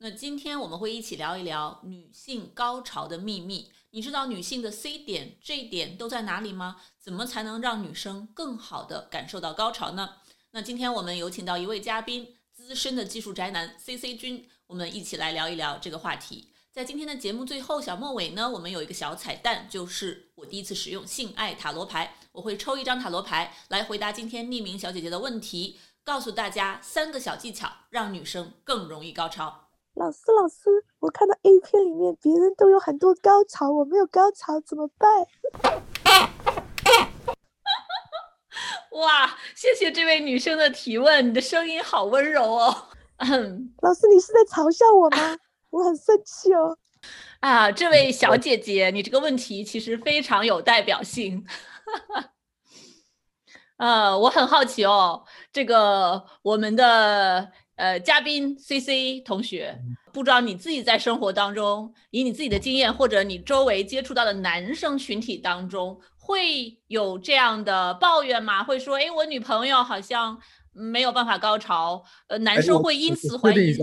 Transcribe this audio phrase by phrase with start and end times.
[0.00, 3.72] 那今天我们会一起聊一聊女性高潮的秘密。
[3.90, 6.76] 你知道女性的 C 点、J 点都在哪里吗？
[7.00, 10.18] 怎么才能让女生更好的感受到高潮呢？
[10.52, 16.52] 那今天我们有请到一位嘉宾，资深的技术宅男 C C 君，我们一起来聊一聊这个话题。
[16.70, 29.67] 在今天的节目最后小末尾呢，我们有一个小彩蛋，就是我第一次使用性爱塔罗牌，我会抽一张塔罗牌来回答今天匿名小姐姐的问题，告诉大家三个小技巧，让女生更容易高潮。
[29.98, 30.70] 老师，老师，
[31.00, 35.10] 我看到 A 片里面别人都有很多高潮，我没有高潮怎么办？
[38.92, 42.86] 哇，谢谢这位女生的提问，你的声音好温柔哦。
[43.82, 45.36] 老师，你是在嘲笑我吗？
[45.70, 46.78] 我很生气哦。
[47.40, 51.44] 啊，这位小姐姐，你这个问题其实非常有代表性。
[53.78, 57.50] 呃，我很好奇哦，这个我们的。
[57.78, 59.80] 呃，嘉宾 C C 同学，
[60.12, 68.64] 不知道你自己在生活当中，以你自己的经验，或者你周围接触到的男生群体当中，会有这样的抱怨吗？
[68.64, 70.36] 会说，哎，我女朋友好像
[70.72, 72.02] 没有办法高潮。
[72.26, 73.76] 呃，男生会因此怀疑。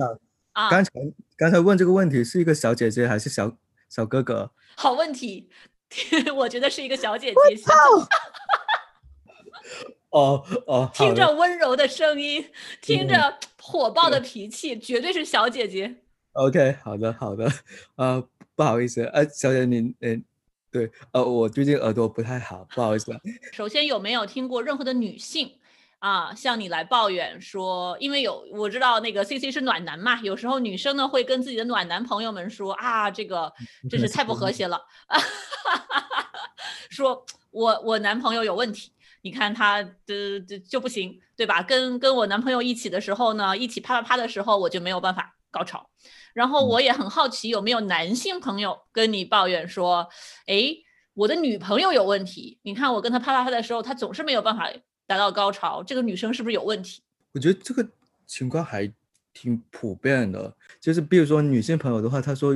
[0.52, 0.92] 啊，刚才
[1.38, 3.56] 刚才问这个问题是一个小姐姐还是小
[3.88, 4.52] 小哥哥？
[4.76, 5.50] 好问题，
[6.36, 7.36] 我觉得是一个小姐姐。
[10.16, 12.50] 哦哦，听着温柔的声音，
[12.82, 15.94] 听着火爆的脾气，绝对是小姐姐。
[16.32, 17.52] OK，好的好的，
[17.98, 20.24] 呃，不好意思，呃，小姐您，嗯，
[20.72, 23.12] 对，呃，我最近耳朵不太好，不好意思。
[23.52, 25.52] 首先，有没有听过任何的女性
[26.00, 33.52] 啊，向你来抱怨说，因为有我知道那个 CC 是暖男嘛，有时候女生呢会跟自己的暖男朋友们说啊，这个
[33.90, 34.82] 真是 太不和谐了，
[36.90, 38.94] 说我我男朋友有问题。
[39.26, 41.60] 你看他的这就不行，对吧？
[41.64, 45.90] 跟跟我男朋友一起的时候呢，一起啪啪啪的时候，我就没有办法高潮。
[46.36, 50.08] 然后我也很好奇，有没有男性朋友跟你抱怨说，
[50.46, 50.70] 哎，
[51.16, 52.60] 我的女朋友有问题。
[52.62, 54.72] 你看我跟她啪啪啪的时候，她总是没有办法
[55.08, 57.02] 达到高潮，这个女生是不是有问题？
[57.32, 57.84] 我觉得这个
[58.28, 58.94] 情况还
[59.34, 62.56] 挺普遍的，就是比如说女性朋友的话，她说，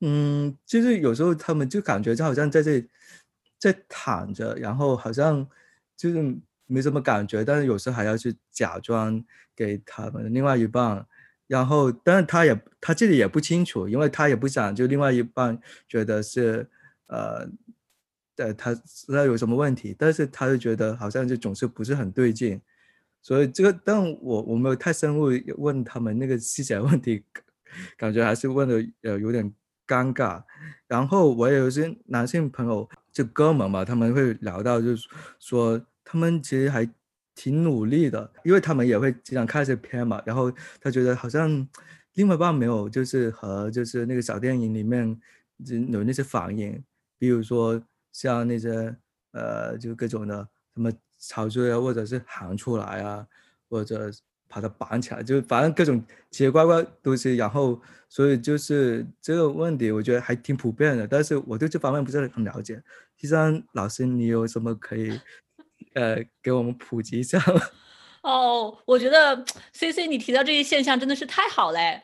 [0.00, 2.84] 嗯，就是有时候他们就感觉就好像在这
[3.56, 5.48] 在躺着，然后好像。
[5.98, 9.22] 就是没什么感觉，但是有时候还要去假装
[9.56, 11.04] 给他们另外一半，
[11.48, 16.70] 然后，但是他也他自己也不清楚，因为他也不想就另外一半觉得是，
[17.08, 17.50] 呃，
[18.36, 22.60] 呃，他知道有什么问题，但是他就觉得好像就总是不是很对劲，
[23.20, 27.24] 所以这个，但我我没有太深入问他们那个细节问题，
[27.98, 29.52] 感觉还是问的呃有点
[29.84, 30.44] 尴尬，
[30.86, 32.88] 然后我也有些男性朋友。
[33.18, 35.08] 就哥们嘛，他们会聊到，就是
[35.40, 36.88] 说他们其实还
[37.34, 40.22] 挺努力的，因为他们也会经常看一些片嘛。
[40.24, 41.68] 然后他觉得好像
[42.14, 45.20] 另外一半没有，就是和就是那个小电影里面
[45.88, 46.80] 有那些反应，
[47.18, 48.94] 比如说像那些
[49.32, 53.26] 呃，就各种的什么吵出来，或者是喊出来啊，
[53.68, 54.12] 或者。
[54.50, 61.06] 把它绑起来，就反正各种奇奇怪怪东西，然后所以就是这个问题，我觉得还挺普遍的。
[61.06, 62.82] 但是我对这方面不是很了解。
[63.18, 65.20] 第三老师，你有什么可以
[65.94, 67.60] 呃给我们普及一下吗？
[68.22, 72.02] 哦，我觉得 C C 你提到这些现象真的是太好嘞。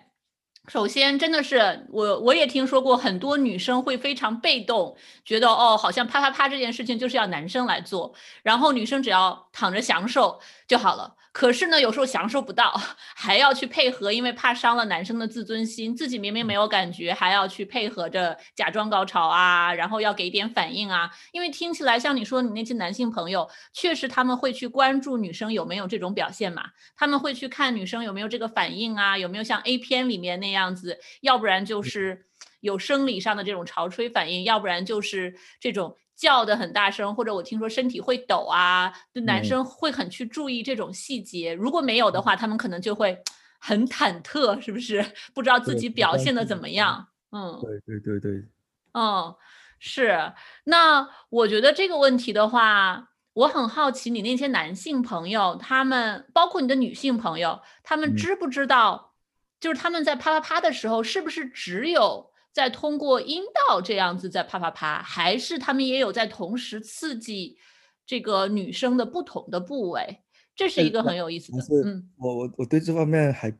[0.68, 11.14] 首先，真的是我我也听说过很多女生会非常被动，觉得哦，好像啪啪啪这件事情就是要男生来做，然后女生只要躺着享受就好了。
[11.34, 12.80] 可是呢，有时候享受不到，
[13.16, 21.10] 还要去配合，因为怕伤了男生的自尊心，自己明明没有感觉，还要去配合着假装高潮啊，然后要给点反应啊。
[21.32, 26.66] 因为听起来像你说你那些男性朋友，确实他们会去关注女生有没有这种表现嘛，
[26.96, 32.26] 他们会去看女生有没有这个反应啊，有没有像 A 片里面那样子，要不然就是
[32.60, 35.96] 有生理上的这种潮吹反应，要不然就是这种。
[36.16, 41.52] 叫的很大声，或者我听说身体会抖啊，就男生会很去注意这种细节。
[41.52, 43.22] 如果没有的话，他们可能就会
[43.58, 45.04] 很忐忑，是不是？
[45.34, 47.08] 不知道自己表现的怎么样。
[47.32, 48.44] 嗯，对对对对。
[48.92, 49.34] 嗯，
[49.78, 50.32] 是。
[50.64, 59.14] 那我觉得这个问题的话，我很好奇，你那些男性朋友，他们包括你的女性朋友，他们知不知道，
[59.58, 67.58] 就是他们在啪啪啪的时候，是不是只有在通过阴道这样子在啪啪啪，还是他们也有在同时刺激
[68.06, 70.20] 这个女生的不同的部位？
[70.54, 71.58] 这是一个很有意思的。
[71.84, 73.50] 嗯，我我我对这方面还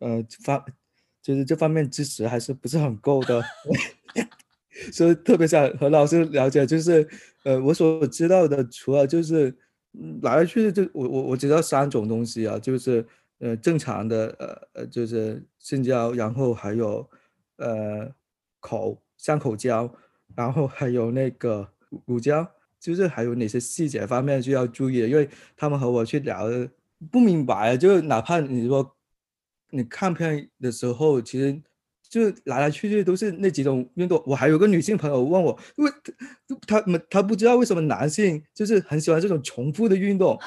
[0.00, 0.62] 呃发
[1.22, 3.42] 就是这方面知识还是不是很够的，
[4.92, 6.66] 所以特别想和老师了解。
[6.66, 7.08] 就是
[7.44, 9.56] 呃，我所知道的，除了就是
[10.20, 13.02] 来来去去就我我我知道三种东西啊，就是
[13.38, 17.08] 呃正常的呃呃就是性交，然后还有
[17.56, 18.14] 呃
[18.66, 19.88] 口香口胶，
[20.34, 21.68] 然后还有那个
[22.06, 22.46] 乳胶。
[22.78, 25.08] 就是还有哪些细节方面需要注意的？
[25.08, 26.70] 因为他们和我去聊的
[27.10, 28.94] 不明白，就哪怕你说
[29.70, 31.60] 你看片的时候，其实
[32.08, 34.22] 就来来去去都是那几种运动。
[34.24, 35.90] 我还有个女性朋友问我，因为
[36.66, 40.38] 她们她不知道为什么男性就是很喜欢这种重复的运动，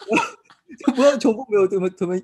[0.86, 2.14] 就不要重复没有怎么什么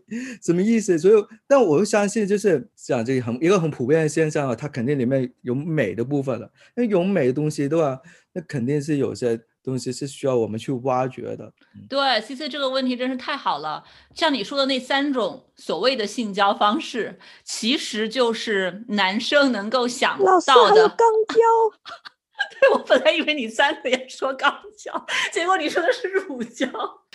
[0.42, 0.98] 什么意思。
[0.98, 6.50] 所以，但我又相信，就是讲这个很一个很普遍的现象啊，它肯定里面有美的部分的。
[6.74, 8.00] 那有美的东西，对吧？
[8.32, 9.40] 那肯定是有些。
[9.62, 11.52] 东西是需要我们去挖掘的。
[11.86, 13.84] 对，C C 这个问题真是太好了。
[14.14, 20.30] 像你说的那三种所谓的性交方式，其实就是男生能够想到的。
[20.32, 21.42] 老师还有肛交。
[22.50, 26.66] 对， 我本来以为你三个也说肛交，结果你说的是乳交。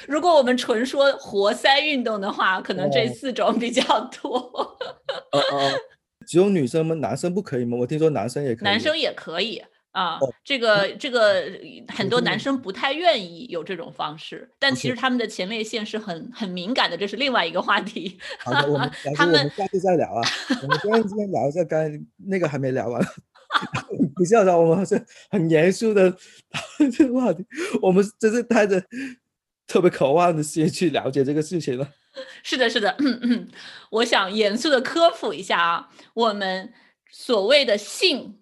[0.07, 3.83] 如果我们纯说活塞运动的话，可能这四种比较
[4.21, 4.37] 多。
[5.31, 5.71] 哦哦，
[6.25, 6.95] 只有女生吗？
[6.95, 7.77] 男生不可以吗？
[7.77, 8.63] 我听说男生也可以。
[8.63, 9.61] 男生也可以。
[9.91, 11.49] 啊，这个这个
[11.87, 18.19] 很多男生不太愿意有这种方式，但其实他们的前列腺是很很敏感的，这是另外一个话题。
[18.39, 20.21] 好的，我们 他们下次再聊啊。
[20.61, 21.97] 我们今天今天聊一下，刚才
[22.27, 23.01] 那个还没聊完。
[24.15, 26.15] 不笑的，我们是很严肃的
[26.91, 27.45] 这个话题，
[27.81, 28.81] 我们真是带着
[29.67, 31.87] 特别渴望的心去了解这个事情了。
[32.43, 32.95] 是的，是的，
[33.91, 36.73] 我想严肃的科普一下啊，我们
[37.09, 38.39] 所谓的性。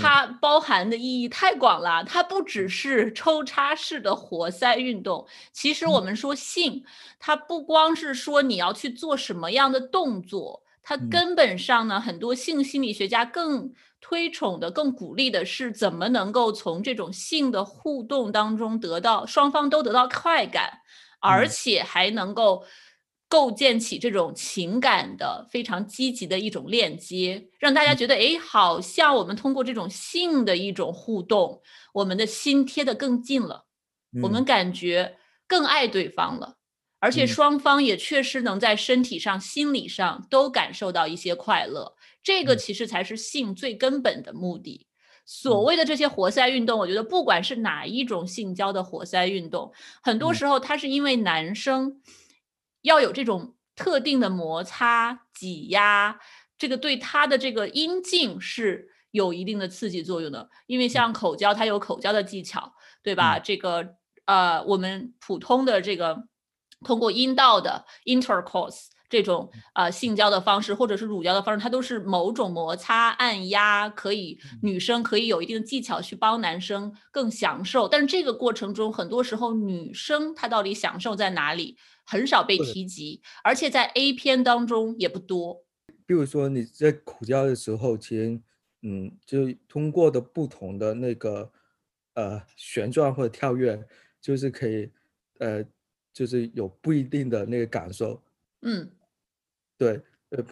[0.00, 5.26] 它包含的意义太广了，它不只是抽插式的活塞运动。
[5.52, 6.82] 其实我们说性，
[7.18, 13.74] 它不光是说你要去做什么样的动作，它根本上呢，很多性心理学家更
[14.04, 20.80] 推崇的、更鼓励的是怎么能够从这种性的互动当中得到双方都得到快感，
[21.20, 22.62] 而且还能够。
[23.26, 31.60] 构建起这种情感的非常积极的一种链接，让大家觉得，哎，好像我们通过这种性的一种互动，
[31.94, 33.64] 我们的心贴得更近了，
[34.22, 35.16] 我们感觉
[35.48, 36.54] 更爱对方了，
[37.00, 41.96] 而且双方也确实能在身体上、心理上都感受到一些快乐。
[42.24, 44.88] 这个其实才是性最根本的目的。
[45.24, 49.72] 所谓的这些活塞运动，我觉得不管是哪一种性交的活塞运动，
[50.02, 52.00] 很多时候它是因为男生。
[52.82, 56.20] 要有这种特定的摩擦、挤压，
[56.58, 60.50] 这个对他的这个阴茎是有一定的刺激作用的。
[60.66, 63.38] 因为像口交，它有口交的技巧，对吧？
[63.38, 63.94] 这个
[64.26, 66.24] 呃，我们普通的这个
[66.84, 77.86] 通过阴道的 intercourse 这种呃性交的方式，或者是乳交的方式，它都是某种摩擦、按压，可以女生可以有一定的技巧去帮男生更享受。
[77.88, 81.76] 但是这个过程中，很多时候女生她到底享受在哪里？
[82.06, 85.64] 很少被提及，而且在 A 片当中也不多。
[86.04, 88.38] 比如说你在口交的时候，其实，
[88.82, 91.50] 嗯，就通过的不同的那个，
[92.12, 93.82] 呃，旋转或者跳跃，
[94.20, 94.90] 就是可以，
[95.38, 95.64] 呃，
[96.12, 98.20] 就是有不一定的那个感受。
[98.64, 98.90] 嗯，
[99.78, 100.44] 对，呃，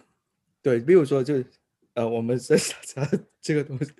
[0.61, 1.43] 对，比如说就，
[1.95, 3.05] 呃，我们在讲
[3.41, 3.91] 这个东西，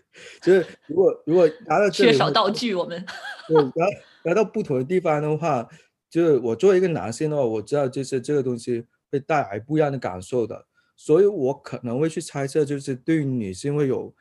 [0.41, 3.05] 就是如果如果拿到缺少道具，我们
[3.49, 3.87] 对，来
[4.23, 5.67] 来到不同的地方的话。
[6.09, 14.15] 就是我作为一个男性的话，我知道就是这个东西会带来不一样的感受的，所以我可能会去猜测，就是对于女性会有，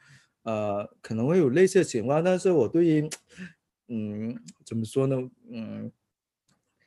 [0.45, 3.11] 呃，可能会有类似的情况，但是我对于，
[3.89, 5.19] 嗯，怎么说呢，
[5.51, 5.93] 嗯，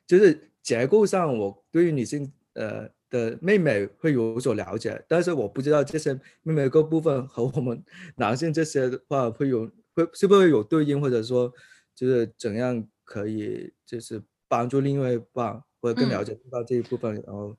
[0.08, 7.84] 就是结构上我对于女性呃的妹妹会有所了解，但是我不知道这些妹妹各部分和我们
[8.18, 11.52] 男性这些的话会有会是不是有对应，或者说
[11.96, 14.22] 就是怎样可以就是。
[14.48, 17.58] 帮助另外一半，或者更了解到这一部分，然后，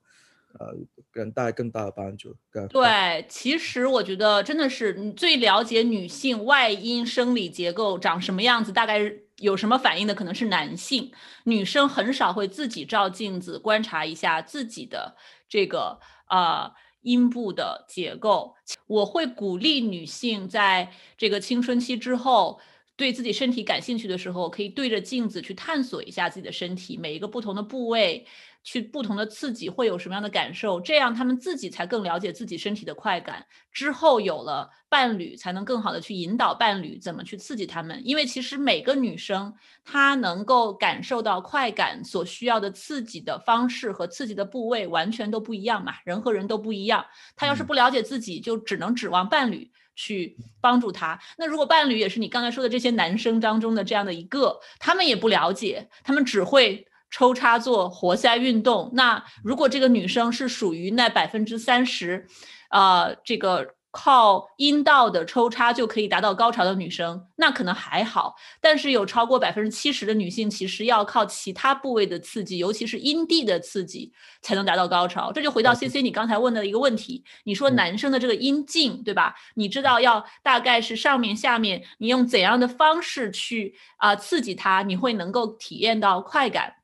[0.57, 0.73] 呃，
[1.13, 2.33] 给人带来更大的帮助。
[2.69, 11.11] 对，其实我觉得真的是你最了解女性外阴生理结构长什么样子，大概有什么反应的，可能是男性。
[11.43, 15.13] 女生很少会自己照镜子观察一下自己的
[15.47, 18.55] 这个啊阴部的结构。
[18.87, 22.59] 我会鼓励女性在这个青春期之后。
[22.97, 28.25] 对自己身体感兴趣的时候，可以对着镜子去探索一下自己的身体，每一个不同的部位，
[28.63, 33.45] 去不同的刺激会有什么样的感受，这样他们自己才更了解自己身体的快感。
[33.71, 38.01] 之后有了伴侣，才能更好的去引导伴侣怎么去刺激他们。
[38.03, 39.53] 因为其实每个女生
[39.85, 47.05] 她能够感受到快感所需要的刺激的方式和刺激的部位完全都不一样嘛，人和人都不一样。
[47.35, 49.69] 她要是不了解自己，就只能指望伴侣。
[49.97, 51.19] 去帮助他。
[51.37, 58.89] 那如果伴侣也是你刚才说的这些男生当中的这样的一个，他们也不了解，他们只会抽插做活塞运动。
[58.93, 62.25] 那如果这个女生是属于那百分之三十，
[62.69, 63.75] 呃，这个。
[63.99, 68.35] 靠阴道的抽插就可以达到高潮的女生，那可能还好。
[68.61, 75.31] 但是有超过百分之七十的女性，其实要靠其他部位的刺激，尤其是阴蒂的刺激，才能达到高潮。
[75.31, 79.33] 这就回到 C C 你刚才问的一个问题，你说男生的这个阴茎，对吧？
[79.55, 86.75] 你知道要大概是上面、下面，你用怎样的方式去啊刺激它，你会能够体验到快感。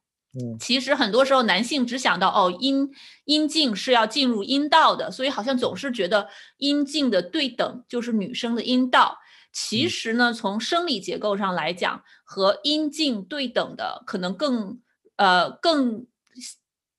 [0.59, 2.89] 其实很多时候男性只想到哦阴
[3.25, 9.19] 阴茎是要进入阴道的，所以好像总是觉得阴茎的对等就是女生的阴道。
[9.51, 14.81] 其实呢，从生理结构上来讲，和阴茎对等的可能更
[15.17, 16.07] 呃更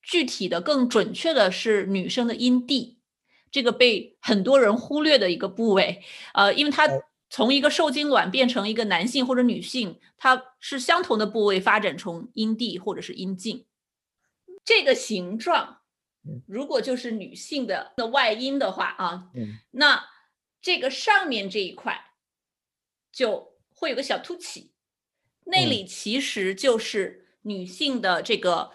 [0.00, 2.98] 具体的、更准确的是女生的阴蒂，
[3.50, 6.02] 这个被很多人忽略的一个部位，
[6.34, 6.88] 呃，因为它。
[7.34, 13.66] 从一个受精卵变成一个男性或者女性，它是相同的部位发展成阴蒂或者是阴茎。
[14.64, 15.80] 这个形状，
[16.46, 19.32] 如果就是女性的的外阴的话啊，
[19.72, 20.04] 那
[20.62, 22.12] 这个上面这一块
[23.10, 24.70] 就会有个小凸起，
[25.46, 28.70] 那里其实就是女性的这个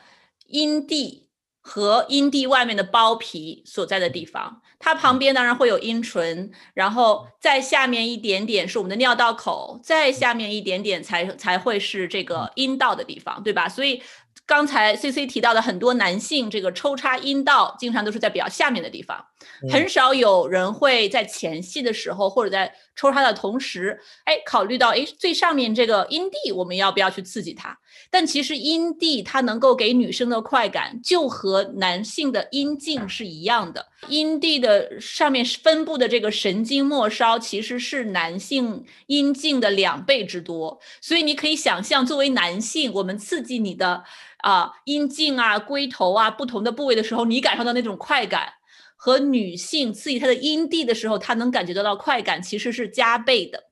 [0.47, 1.29] 阴蒂
[1.61, 4.61] 和阴蒂外面的包皮所在的地方。
[4.79, 13.69] 它旁边当然会有阴唇，然后再下面一点点是我们的尿道口，再下面一点点才才会是这个阴道的地方，对吧？
[13.69, 14.01] 所以。
[14.45, 19.23] 刚才 C C 提到的很多男性，这个抽插阴道经常都是在比较下面的地方，
[19.71, 27.77] 很少有人会在前戏的时候或者在抽它的同时，哎，考虑到哎最上面这个阴蒂我们要不要去刺激它？
[28.09, 33.87] 但其实阴蒂它能够给女生的快感，就和男性的阴茎是一样的。
[34.07, 44.03] 阴蒂的上面分布的这个神经末梢其实是男性阴茎的两倍之多，所以你可以想象，作为男性，我们刺激你的。
[44.41, 48.53] 啊，阴茎啊，龟头啊，不同的部位的时候，你感受到那种快感，
[49.01, 53.71] 和女性刺激她的阴蒂的时候，她能感觉得到快感，其实是加倍的。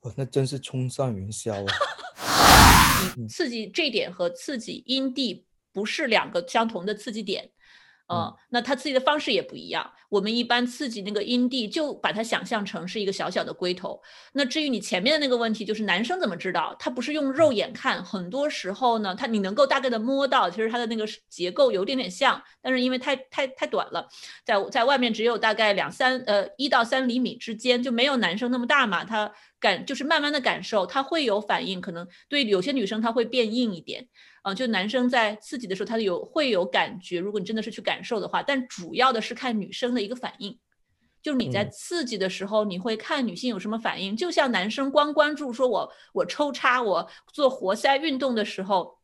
[0.00, 1.74] 哇，那真是冲上云霄啊！
[3.28, 7.50] 刺激这点和刺激阴蒂不是两个相同的刺激点。
[8.08, 9.90] 嗯，那它刺激的方式也不一样。
[10.08, 14.00] 我们一般刺激那个阴蒂，就把它想象成是一个小小的龟头。
[14.32, 16.74] 那至于你前面的那个问题，就是男生怎么知道？
[16.78, 24.08] 他不是用肉眼看，很多时候呢，他你能够大概的摸到，其实它的那个结构有点点像，但是因为太太太短了，
[24.46, 29.04] 在在外面只有大概两三呃一到三厘米之间，就没有男生那么大嘛。
[29.04, 34.08] 他感就是慢慢的感受，他会有反应，可能对有些女生她会变硬一点。
[34.42, 37.18] 啊，就男生在刺激的时候，他有会有感觉。
[37.18, 40.56] 如果你真的是去感受的话，但主要的是看女生的一个反应。
[41.20, 44.16] 就是你在刺激的时候，你会看女性有什么反应。
[44.16, 48.98] 就像男生光关注说我我抽插我做活塞运动的时候，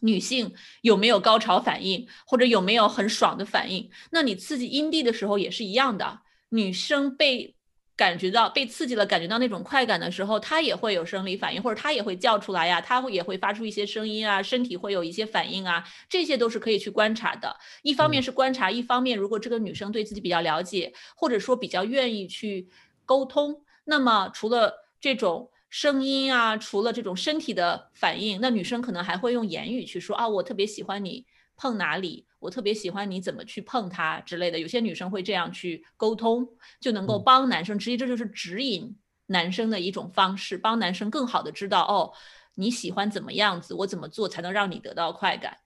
[0.00, 3.88] 女性有没有高潮反应，或者有没有很爽的反应？
[4.10, 7.53] 那你刺激阴蒂的时候也是一样的，女生被。
[7.96, 17.56] 感觉到被刺激了，感觉到那种快感的时候，他也会有生理反应，或者他也会叫出来呀，他会也会发出一些声音啊，身体会有一些反应啊，这些都是可以去观察的。
[17.82, 22.68] 一方面是观察，一方面如果这个女生对自己比较了解，或者说比较愿意去
[23.04, 31.26] 沟通，那么除了这种声音啊，除了这种身体的反应，那女生可能还会用言语去说啊，我特别喜欢你。
[31.56, 34.58] 碰哪里，我特别喜欢你怎么去碰它之类的。
[34.58, 36.46] 有些女生会这样去沟通，
[36.78, 37.80] 就能够帮男生。
[37.80, 38.94] 实际这就是指引
[39.26, 42.12] 男生的一种方式，帮男生更好的知道哦，
[42.56, 45.56] 你喜欢怎么样子，我怎么做才能让你得到快感。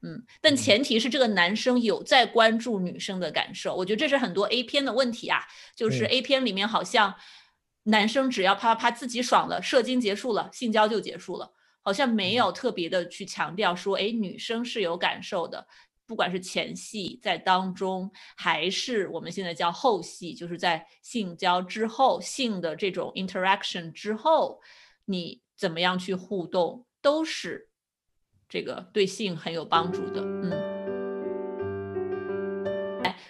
[0.00, 3.74] 嗯，但前提是这个男生有在关注女生的感受。
[3.74, 5.40] 我觉得这是很多 A 片的问题啊，
[5.76, 7.14] 就是 A 片里面好像
[7.84, 11.52] 男生只要啪啪啪自己爽了，射精结束了，性交就结束了。
[11.86, 15.66] 好像没有特别的去强调说，哎，女生是有感受的，
[16.06, 24.60] 不管是前戏在当中，还是我们现在叫后戏，就是在性交之后，性的这种 interaction 之后，
[25.06, 27.68] 你怎么样去互动，都是
[28.48, 30.20] 这个对性很有帮助的。
[30.22, 30.52] 嗯，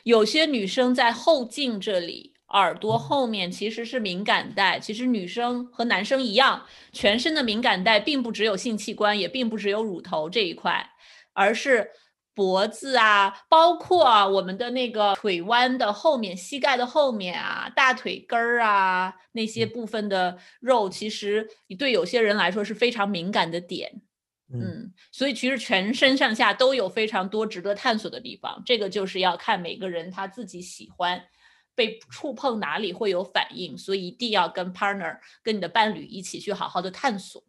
[0.02, 2.34] 有些女生在后颈这里。
[2.48, 4.78] 耳朵后面其实是敏感带。
[4.78, 10.88] 其实女生和男生一样，全身的敏感带并不只有性器官，也并不只有乳头这一块，
[11.32, 11.90] 而是
[12.34, 21.48] 脖子啊，包括啊我们的那个腿弯的后面、膝盖的后面啊、大腿根儿啊那些部分的肉，其实
[21.78, 24.02] 对有些人来说是非常敏感的点。
[24.52, 31.24] 嗯，所以其实全身上下都有非常多值得探索的地方，这个就是要看每个人他自己喜欢
[31.74, 37.42] 被触碰哪里会有反应，所以一定要跟 partner 跟你的伴侣一起去好好的探索。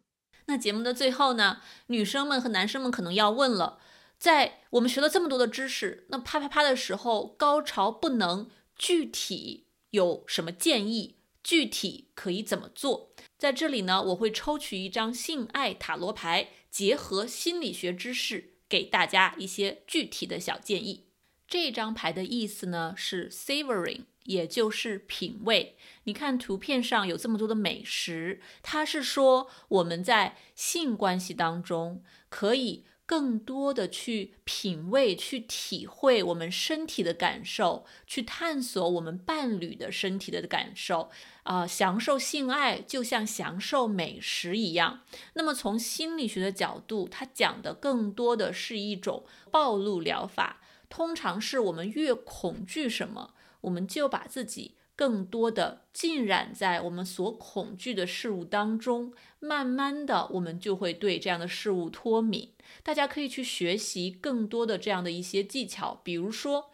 [0.46, 3.78] 那节目的最后呢，女生们和男生们可能要问了，
[4.18, 11.16] 在我们学了这么多的知识，那啪啪啪的时候高潮不能具体有什么建议？
[11.42, 13.12] 具体可以怎么做？
[13.38, 16.48] 在这里呢，我会抽取一张性爱塔罗牌。
[16.68, 21.06] 结合心理学知识，给大家一些具体的小建议。
[21.48, 25.78] 这张牌的意思呢是 savoring，也就是品味。
[26.04, 32.84] 你看图片上有这么多的美食，它是说我们在性关系当中可以。
[33.06, 41.10] 更多的去品味、去体会我们身体的感受，去探索我们伴侣的身体的感受，
[41.44, 45.02] 啊，享受性爱就像享受美食一样。
[45.34, 54.74] 那么从心理学的角度，它讲的更多的是一种暴露疗法，通常是我们越恐惧什么，我们就把自己。
[54.96, 62.50] 更多的浸染在我们所恐惧的事物当中，慢慢的，我们就会对这样的事物脱敏。
[62.82, 66.70] 大家可以去学习更多的这样的一些技巧，比如说，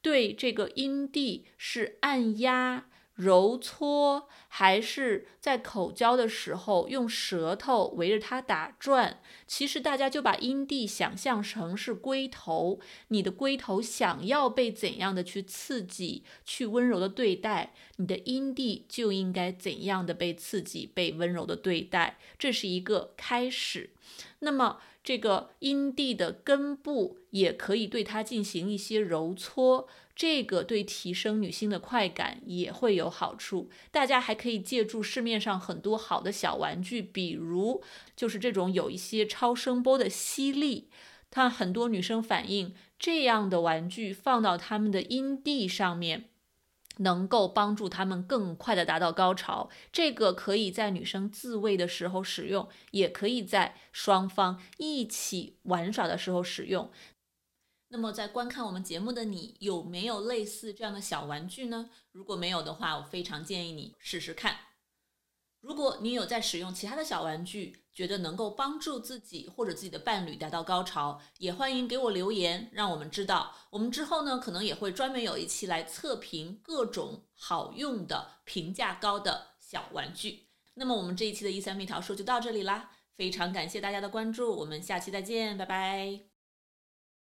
[0.00, 2.86] 对这个阴蒂是按压。
[3.16, 9.20] 揉搓，还是在口交的时候用舌头围着它打转。
[9.46, 22.16] 其实大家就把阴蒂想象成是龟头，你的龟头想要被怎样的去刺激、去温柔的对待，你的阴蒂就应该怎样的被刺激、被温柔的对待。
[22.38, 23.90] 这是一个开始。
[24.38, 29.86] 那么这个阴蒂的根部也可以对它进行一些揉搓。
[30.14, 33.68] 这个对提升女性的快感也会有好处。
[33.90, 37.82] 大家还可以可以借助市面上很多好的小玩具，比如
[38.14, 40.88] 就是这种有一些超声波的吸力，
[41.32, 46.26] 它很多女生反映这样的玩具放到她们的阴蒂上面，
[46.98, 49.68] 能够帮助她们更快的达到高潮。
[49.90, 56.92] 这个可以在女生自慰的时候使用，也可以在双方一起玩耍的时候使用。
[57.88, 61.88] 那么，在观看我们节目的你，有没有类似这样的小玩具呢？
[62.10, 64.56] 如果没有的话，我非常建议你试试看。
[65.60, 73.54] 如果你有在使用其他的小玩具，觉得能够帮助自己或者自己的伴侣达到高潮，也欢迎给我留言，让我们知道。
[73.70, 80.48] 我们之后呢，可能也会专门有一期来测评各种好用的、评价高的小玩具。
[80.74, 86.35] 那么，我们这一期的一三蜜桃说就到这里啦，非常感谢大家的关注，我们下期再见，拜拜。